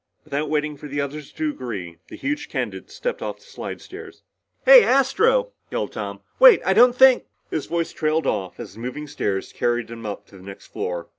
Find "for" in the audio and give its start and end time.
0.77-0.87